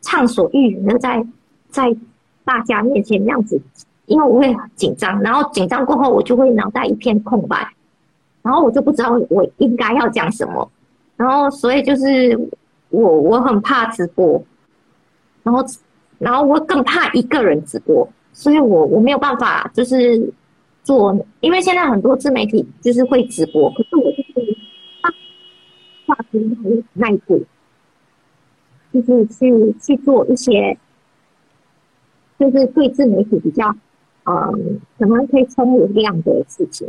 [0.00, 1.24] 畅所欲言的在
[1.70, 1.96] 在
[2.44, 3.60] 大家面前这样子，
[4.06, 7.68] 因为我会很紧张，然后紧张过后我就会脑袋一片空白，
[8.42, 10.70] 然后我就不知道我应该要讲什么，
[11.16, 12.50] 然后所以就是。
[12.92, 14.44] 我我很怕直播，
[15.42, 15.64] 然后，
[16.18, 20.32] 然后我更怕一个人直播，所以我我没有办法就是
[20.82, 24.56] 做，因为现在很多自媒体就是会直播，可是我就是
[25.02, 25.10] 怕
[26.06, 27.44] 话题很那一步，
[28.92, 30.76] 就是去去做一些，
[32.38, 33.74] 就是对自媒体比较，
[34.24, 36.88] 嗯，可能可以充流量的事情，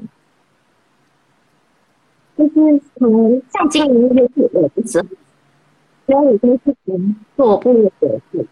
[2.37, 5.05] 就是可能像经营一些自媒体是。
[6.05, 8.45] 所以我都是从做部落格的，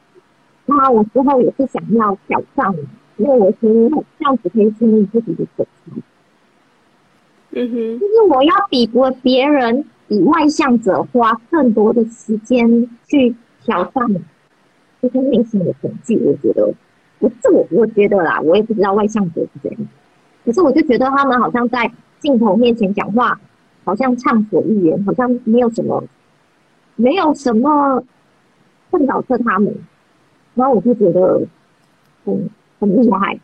[0.78, 2.74] 那我之后也是想要挑战，
[3.18, 5.92] 因为我觉得这样子可以建立自己的粉丝。
[7.52, 14.08] 嗯哼，就是我要比过别人，比外向者花更多的时间去挑战
[15.02, 16.18] 这些内心的恐惧。
[16.18, 16.74] 我觉得，
[17.20, 19.82] 我这我我觉得啦，我也不知道外向者是怎样，
[20.46, 23.40] 可是我就觉得他们好像在镜头面前讲话，
[23.84, 26.04] 好像畅所欲言，好像没有什么。
[26.98, 28.04] 没有什么
[28.92, 29.74] 困扰着他们，
[30.56, 31.42] 然后我就觉得
[32.26, 33.40] 很很厉害。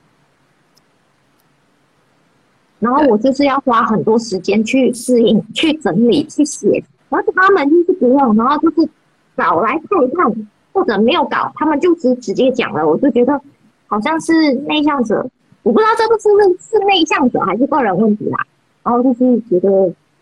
[2.80, 8.88] 然后我就是要花很多时间去适应、去整理、去写，然后他们就是不用，然后就是
[9.36, 12.88] 稿来看一看，或者没有稿，他们就直直接讲了。
[12.88, 13.42] 我就觉得
[13.88, 15.28] 好像是内向者，
[15.64, 18.46] 我不知道这个是不是是内向者还是个人问题啦。
[18.84, 19.70] 然后就是觉得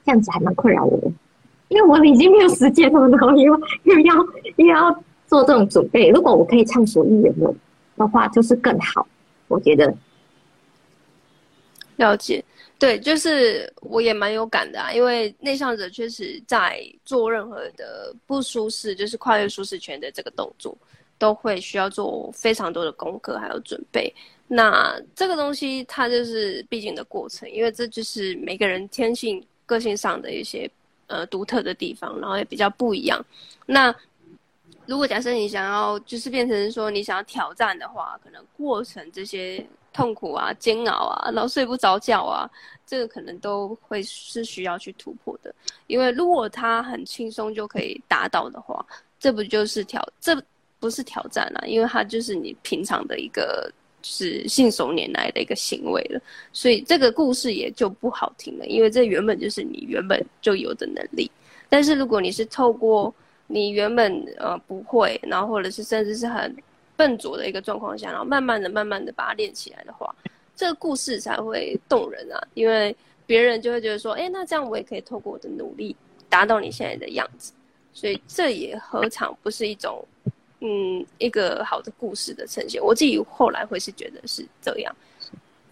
[0.05, 1.11] 这样子还蛮困扰我的。
[1.67, 4.15] 因为我已经没有时间了，然后又又要
[4.55, 6.09] 又要做这种准备。
[6.09, 7.53] 如果我可以畅所欲言的
[7.97, 9.07] 的话，就是更好。
[9.47, 9.93] 我觉得
[11.95, 12.43] 了解，
[12.79, 14.91] 对，就是我也蛮有感的啊。
[14.91, 20.77] 因为内向者确实在做任何的不舒适，就是跨越舒适圈的这个动作，
[21.17, 24.13] 都会需要做非常多的功课还有准备。
[24.47, 30.69] 那这个东西它就是必经的过程，因为这就是每个人天性、个性上的一些。
[31.07, 33.23] 呃，独特的地方，然后也比较不一样。
[33.67, 33.95] 那
[34.87, 42.49] 如果假设你想要，就是变成说你想要挑战的话，可能过程这些痛苦啊、煎熬啊，然后睡不着觉啊，
[42.85, 45.53] 这个可能都会是需要去突破的。
[45.87, 48.85] 因为如果它很轻松就可以达到的话，
[49.19, 50.35] 这不就是挑，这
[50.79, 53.71] 不是挑战啊，因为它就是你平常的一个。
[54.07, 56.21] 是信手拈来的一个行为了，
[56.53, 61.31] 所以这个故事也就不好听了，因为这原本就是你原本就有的能力。
[61.69, 63.11] 但是如果你是透过
[63.47, 66.55] 你原本呃不会，然后或者是甚至是很
[66.95, 70.13] 笨拙的一个状况下，然后慢慢的、慢慢的把它练起来的话，
[70.55, 72.47] 这个故事才会动人啊！
[72.53, 75.95] 因为别人就会觉得说，哎，那这样我也可以透过我的努力
[76.29, 77.53] 达到你现在的样子，
[77.93, 80.05] 所以这也何尝不是一种。
[80.61, 84.95] 嗯，一个好的故事的呈现，我自己后来会是觉得是这样，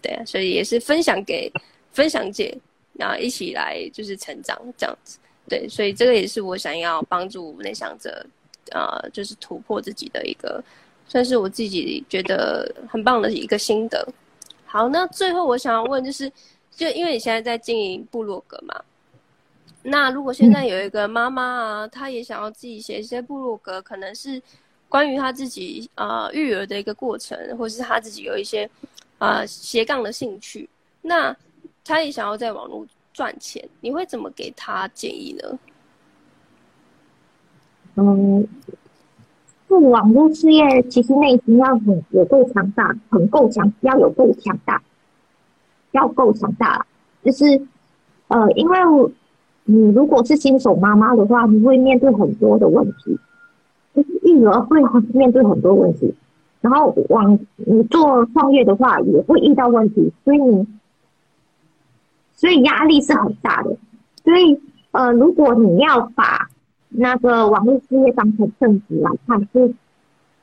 [0.00, 1.50] 对啊，所以也是分享给
[1.90, 2.56] 分享姐，
[2.92, 8.24] 然后一起来就是成长这样子，对，所以这个也是我想要帮助内向者，
[8.72, 10.62] 呃，就是突破自己的一个，
[11.06, 14.06] 算是我自己觉得很棒的一个心得。
[14.64, 16.30] 好，那最后我想要问就是，
[16.70, 18.74] 就因为你现在在经营部落格嘛，
[19.82, 24.42] 那如果现在有一个妈妈啊，她也想要自己写一些部落格，可能是。
[24.86, 28.64] 关于她自己啊、呃、育儿的一个过程，或是她自己有一些
[29.18, 30.68] 啊、呃、斜杠的兴趣，
[31.02, 31.36] 那
[31.82, 35.58] 她也想要在网络赚钱，你会怎么给他建议呢？
[37.94, 38.46] 嗯，
[39.68, 44.82] 做网络事业其实内心要很有够强大，很够强，要有够强大，
[45.92, 46.84] 要够强大。
[47.22, 47.44] 就是
[48.28, 48.78] 呃，因为
[49.64, 53.18] 你如果是新手妈妈的话，你会面对很多的问题。
[53.94, 56.12] 就是育儿会面对很多问题，
[56.60, 60.66] 然后往你做创业的话也会遇到问题，所以你，
[62.44, 63.74] 所以压力是很大的。
[64.22, 66.50] 所以呃，如果你要把
[66.90, 69.74] 那个网络事业当成正职来看，是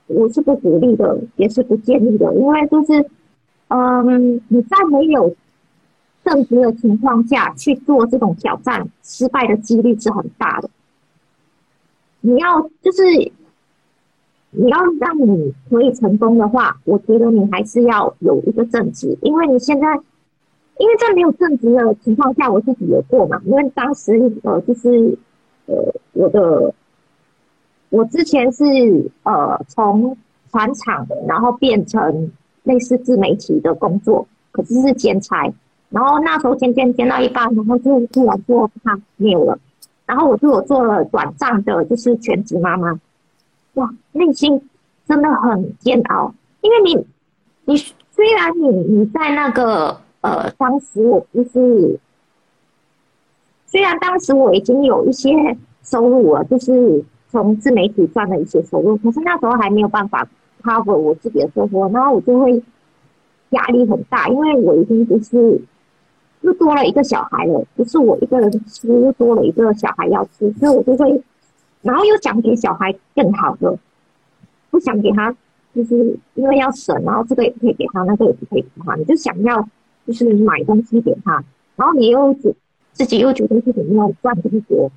[0.08, 3.08] 我是不鼓励的，也是不建议的，因为就是
[3.68, 5.36] 嗯、你在没有
[6.26, 10.72] 正职的情况下去做这种挑战，失败的几率是很大的。
[12.22, 13.32] 你要就是
[14.50, 20.00] 你要让你可以成功的话，我觉得你还是要有一个正职，因为你现在
[20.82, 25.16] 因为在没有正职的情况下，我自己有过嘛，因为当时呃就是
[25.68, 25.76] 呃
[26.14, 26.74] 我的
[27.90, 28.64] 我之前是
[29.22, 30.18] 呃从
[30.50, 32.32] 船厂然后变成
[32.64, 35.54] 类似自媒体的工作，可是是兼差。
[35.90, 39.60] 然后那时候渐渐兼到一半，然后就突然做他没有了，
[40.08, 43.00] 然后我就有做了短暂的，就是全职妈妈。
[43.76, 44.70] 哇，内心
[45.06, 47.06] 真的很煎熬，因为你，
[47.66, 52.00] 你虽然你你在那个呃，当时我就是，
[53.68, 55.30] 虽然当时我已经有一些
[55.84, 60.28] 收入了，就是从自媒体赚了一些收入，可是那时候还没有办法
[60.64, 62.64] cover 我自己的生活，然后我就会
[63.50, 65.62] 压力很大，因为我已经就是。
[66.44, 71.22] 又多了一个小孩了，不是我一个人吃，又多了一个小孩要吃，所以我就会，
[71.84, 73.78] 然后又想给小孩更好的，
[74.72, 75.32] 不想给他，
[75.76, 79.70] 就是因为要省，然后这个也不可以给他，那个也不可以给他，你就想要
[80.12, 81.44] 就是买东西给他，
[81.76, 82.56] 然后你又自
[82.92, 84.92] 自己又觉得自己没有赚很多，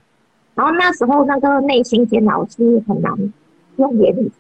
[0.54, 3.32] 然后那时候那个内心煎熬是很难
[3.76, 4.30] 用言语，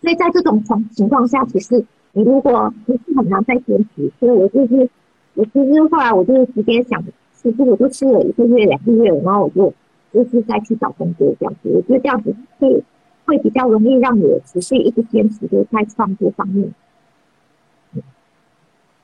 [0.00, 1.84] 所以在这种情情况下，其实。
[2.12, 4.88] 你如果不是很难再坚持，所以我就是，
[5.34, 7.04] 我其实后来我就直接想，
[7.34, 9.74] 其实我就吃了一个月、两个月，然后我就
[10.14, 11.68] 就是再去找工作这样子。
[11.74, 12.82] 我觉得这样子会
[13.26, 16.72] 会比较容易让我持续一直坚持，就是在创作方面。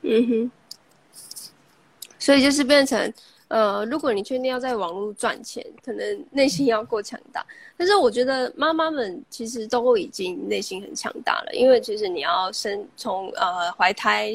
[0.03, 0.51] 嗯哼，
[2.19, 3.13] 所以就是变成。
[3.49, 7.45] 呃，如果你确定要在网络赚钱，可能内心要够强大。
[7.77, 14.33] 但是我觉得妈妈们其实都已经内心很强大了，因为其实你要生从呃怀胎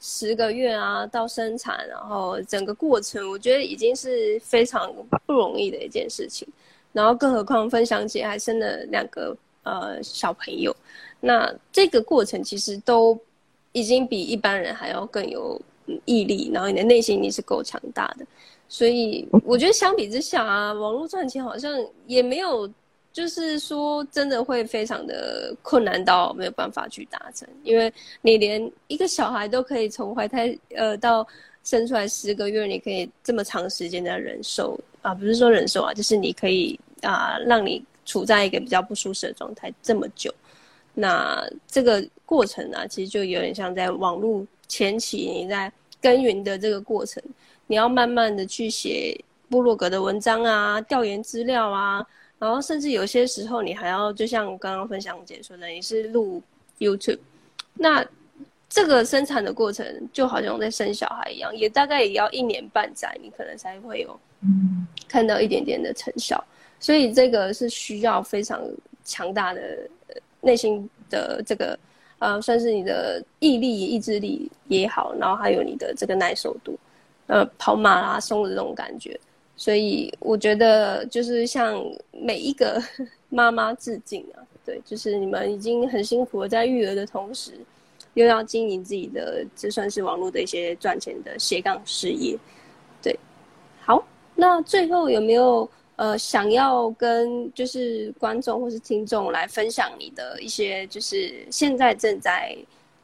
[0.00, 4.90] 十个月啊到生产，然后整个过程，我觉得已经是非常
[5.26, 6.48] 不容易的一件事情。
[6.90, 10.74] 然后更何况分享姐还生了两个呃小朋友，
[11.20, 13.18] 那这个过程其实都
[13.74, 15.60] 已经比一般人还要更有
[16.04, 18.24] 毅力，然后你的内心你是够强大的。
[18.68, 21.70] 所以我觉得相比之下啊，网络赚钱好像
[22.06, 22.68] 也没有，
[23.12, 31.26] 就是说真的会非常的困难到没有办法去达成，因为你连一个小孩都可以从怀胎呃到
[31.62, 40.32] 生出来十个月，你可以这么长时间的忍受啊，不是说忍受啊，就是你可以啊让你处在一个比较不舒适的状态这么久，
[40.94, 45.70] 那这个过程啊，其实就有点像在网络前期你在
[46.00, 47.22] 耕耘的这个过程。
[47.66, 49.18] 你要慢慢的去写
[49.48, 52.06] 部落格的文章啊，调研资料啊，
[52.38, 56.42] 然后甚至有些时候你还要，就像我刚刚分享姐说的，你是录
[56.78, 57.20] YouTube，
[57.72, 58.04] 那
[58.68, 64.20] 这个生产的过程就好像在生小孩一样，也大概也要一年半载，你可能才会有
[65.08, 66.42] 看到一点点的成效，
[66.78, 68.62] 所以这个是需要非常
[69.04, 69.88] 强大的
[70.44, 71.78] 内心的这个
[72.20, 76.78] 呃，算是你的毅力、意志力也好，然后还有你的这个耐受度。
[77.26, 79.18] 呃，跑马拉松的这种感觉，
[79.56, 81.82] 所以我觉得就是向
[82.12, 82.78] 每一个
[83.30, 84.44] 妈妈致敬啊！
[84.62, 87.52] 对，就是你们已经很辛苦了在育儿的同时，
[88.12, 92.38] 又要经营自己的，这算是网络的一些赚钱的斜杠事业。
[93.02, 93.18] 对，
[93.80, 95.66] 好，那最后有没有
[95.96, 102.56] 呃想要跟就是观众或是听众来分享你的一些，就是现在正在。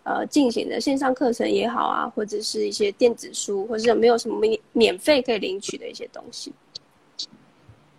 [0.02, 6.50] 呃，进行的线上课程也好啊，或者是一些电子书，或者是有没有什么免免费可以领取的一些东西？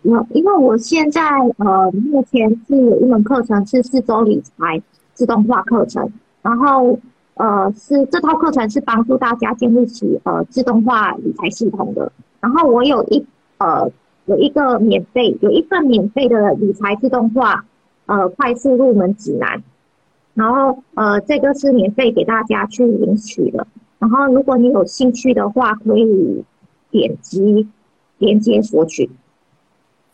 [0.02, 1.22] 有，因为我现在
[1.58, 4.82] 呃，目前是有一门课程是四周理财
[5.14, 6.12] 自动化课程，
[6.42, 6.98] 然后
[7.34, 12.10] 呃，是这套课程是帮助大家建立起呃自动化理财系统的。
[12.40, 13.24] 然后我有一
[13.58, 13.88] 呃
[14.32, 17.66] 有一个免费有一份免费的理财自动化
[18.06, 19.62] 呃快速入门指南。
[20.34, 23.66] 然后，呃，这个是免费给大家去领取的。
[23.98, 26.42] 然后，如果你有兴趣的话，可以
[26.90, 27.68] 点击
[28.16, 29.10] 连接索取。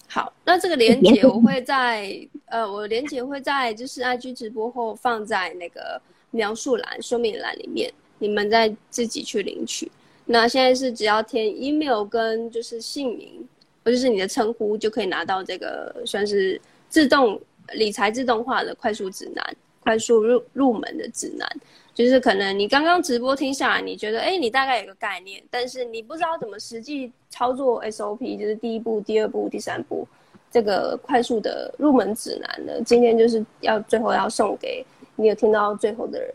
[0.08, 6.00] 好，那这个链接我会在呃，我连接会在就是 IG 直播后放在那个
[6.32, 7.88] 描述栏、说明栏里面，
[8.18, 9.88] 你们再自己去领取。
[10.26, 13.46] 那现在是只要填 email 跟就是姓名，
[13.88, 16.60] 或者是你的称呼，就可以拿到这个算是
[16.90, 17.40] 自动
[17.72, 19.56] 理财自动化的快速指南。
[19.80, 21.48] 快速入入门的指南，
[21.94, 30.06] 就是可能你刚刚直播听下来，你觉得哎，你大概有个概念，但是你不知道怎么实际操作 SOP，就是第一步、第二步、第三步
[30.50, 32.82] 这个快速的入门指南呢。
[32.84, 34.84] 今天就是要最后要送给
[35.16, 36.34] 你有听到最后的人，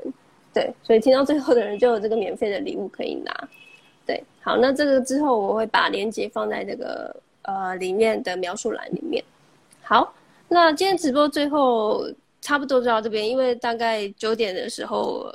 [0.51, 3.49] 对，所以听到最后的人就有这个免费的礼物可以拿。
[4.03, 9.23] 对，好，那这个之后我会把链接放在这个呃里面的描述栏里面。
[9.81, 10.13] 好，
[10.47, 12.05] 那今天直播最后
[12.41, 15.33] 差不多就到这边，因为大概九点的时候，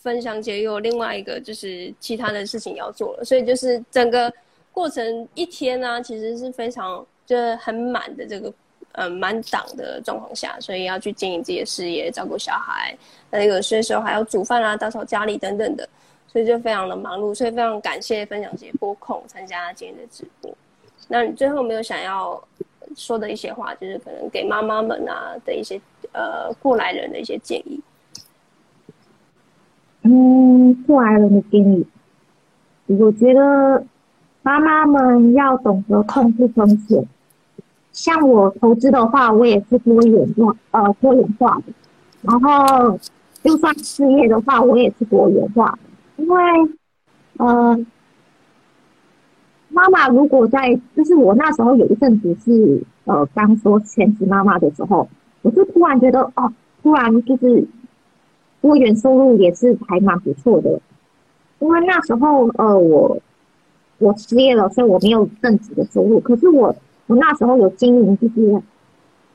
[0.00, 4.32] 分享姐又有另外一个就是其他的事情要做了，所以就是整个
[4.72, 8.52] 过程一天呢、其实是非常就是很满的这个
[8.92, 12.96] 呃满档的状况下，所以要去经营自己的事业，照顾小孩，
[13.30, 15.88] 那有些时候还要煮饭啊、打扫家里等等的，
[16.26, 20.50] 所以就非常的忙碌，所以非常感谢分享姐播控参加今天的直播。
[21.08, 22.42] 那你最后没有想要
[22.94, 25.80] 说的一些话，就是可能给妈妈们啊的一些
[26.12, 27.80] 呃过来人的一些建议。
[30.02, 31.86] 嗯，过来人的建议，
[32.86, 33.84] 我觉得
[34.42, 37.04] 妈妈们要懂得控制风险。
[37.92, 41.72] 像我投资的话，我也是多元化，呃，多元化的。
[42.22, 42.98] 然后，
[43.42, 45.78] 就算事业的话，我也是多元化的。
[46.16, 46.42] 因为，
[47.38, 47.76] 呃，
[49.70, 55.08] 妈妈如果在，就是我那时候有一阵子是，呃，刚说全职妈妈的时候，
[55.42, 56.52] 我就突然觉得，哦，
[56.82, 57.66] 突然就是。
[58.62, 60.78] 多元收入也是还蛮不错的，
[61.60, 63.18] 因为那时候呃我
[63.96, 66.20] 我失业了，所以我没有正职的收入。
[66.20, 68.60] 可是我我那时候有经营，就是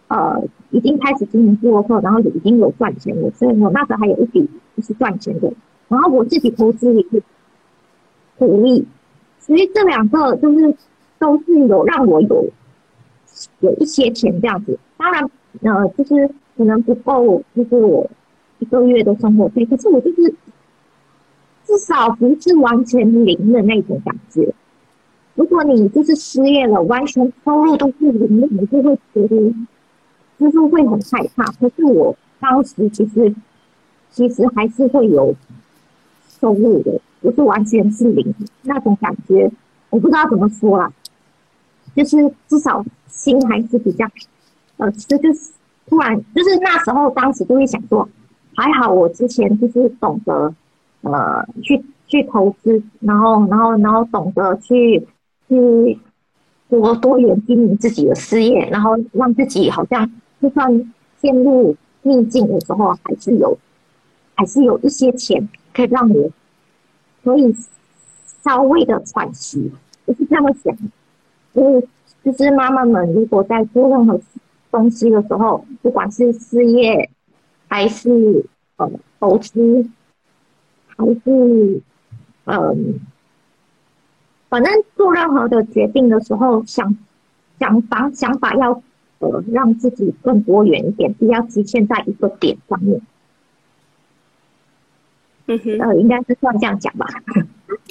[0.10, 5.52] 呃已经开始经营部落客，然后也已经有赚钱了，所以我那时候还有一笔就是赚钱的。
[5.88, 7.24] 然后我自己投资也是
[8.38, 8.86] 鼓励，
[9.46, 10.76] 所以这两个就是
[11.20, 12.48] 都是有让我有
[13.60, 14.78] 有一些钱这样子。
[14.98, 15.30] 当然
[15.62, 16.28] 呃就是
[16.58, 18.10] 可能不够，就是我。
[18.60, 20.34] 一个月的生活费，可是我就是
[21.66, 24.54] 至少不是完全零的那种感觉。
[25.36, 29.54] 如果你就是失业了，完全收入都是零，你就会觉得
[30.39, 31.43] 就是会很害怕。
[31.60, 33.36] 可是我当时其实
[34.10, 35.36] 其实还是会有
[36.39, 39.52] 收入的，不是完全是零那种感觉。
[39.90, 40.92] 我不知道怎么说啦，
[41.96, 42.18] 就是
[42.48, 44.06] 至少心还是比较
[44.78, 45.52] 呃，其实就是
[45.88, 48.08] 突然就是那时候当时就会想说。
[48.58, 50.56] 还好，我之前就是懂得，
[51.02, 55.06] 呃，去去投资，然后，然后，然后懂得去
[55.50, 56.00] 去
[56.70, 60.10] 多多元经营自己的事业，然后让自己好像
[60.42, 63.58] 就算陷入逆境的时候，还是有，
[64.36, 66.32] 还是有一些钱可以让我
[67.26, 67.54] 可以
[68.42, 69.74] 稍微的喘息。
[70.06, 70.74] 我是这么想，
[71.54, 71.86] 因为
[72.24, 74.22] 就是妈妈们如果在做任何
[74.72, 77.10] 东西的时候，不管是事业。
[77.68, 78.46] 还是
[78.78, 79.90] 呃投资，
[80.96, 81.82] 还是嗯、
[82.46, 82.76] 呃，
[84.50, 86.96] 反正做任何的决定的时候，想
[87.60, 88.84] 想法想法要
[89.18, 93.02] 呃让自己更多元一点，不要局限在一个点上面。
[95.48, 97.06] 嗯哼，呃，应该是算这样讲吧。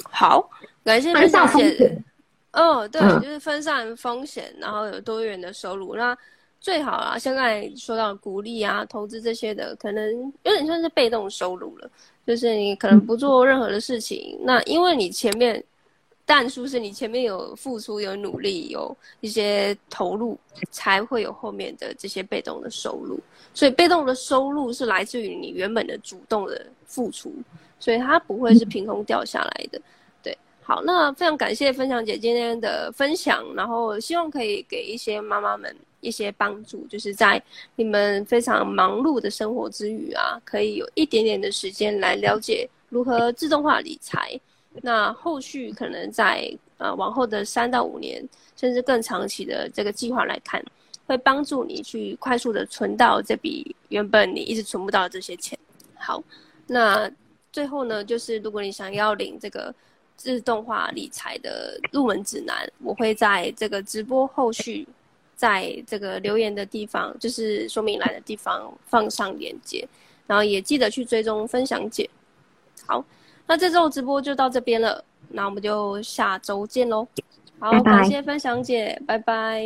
[0.09, 0.49] 好，
[0.83, 2.03] 感谢分散风险。
[2.51, 5.95] 哦，对，嗯、就是分散风险，然后有多元的收入。
[5.95, 6.17] 那
[6.59, 11.89] 最好啦，像刚才说到鼓励啊、投资这些的，可能有点像是被动收入了。
[12.25, 15.63] 就是你可能不做任何的事情，嗯、那因为你前面，
[16.25, 20.37] 但是不是你前面有付出、有努力、有一些投入，
[20.71, 23.19] 才会有后面的这些被动的收入。
[23.53, 27.33] 所以被动的收入是来自于你原本的主动的付出，
[27.79, 29.79] 所以它不会是凭空掉下来的。
[30.23, 35.75] 对，好，那非常感谢分享姐今天的分享，然后希望可以给一些妈妈们。
[36.01, 37.41] 一些帮助，就是在
[37.75, 44.39] 你们非常忙碌的生活之余啊，可以有一点点的时间来了解如何自动化理财。
[44.81, 48.23] 那后续可能在呃往后的三到五年，
[48.55, 50.63] 甚至更长期的这个计划来看，
[51.07, 55.57] 会帮助你去快速的存到这笔原本你一直存不到的这些钱。
[55.95, 56.23] 好，
[56.67, 57.09] 那
[57.51, 59.73] 最后呢，就是如果你想要领这个
[60.15, 64.87] 自动化理财的入门指南，我会在这个直播后续。
[65.37, 69.85] 在这个留言的地方，就是说明栏的地方放上链接，
[70.25, 72.09] 然后也记得去追踪分享姐。
[72.87, 73.03] 好，
[73.47, 77.07] 那这周直播就到这边了，那我们就下周见喽。
[77.59, 77.71] 好。
[77.83, 79.65] 感谢分享姐，拜拜。